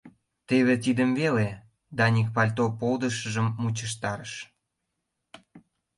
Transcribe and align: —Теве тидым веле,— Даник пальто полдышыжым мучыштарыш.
—Теве 0.47 0.75
тидым 0.83 1.11
веле,— 1.19 1.47
Даник 1.97 2.27
пальто 2.35 2.65
полдышыжым 2.79 3.47
мучыштарыш. 3.61 4.33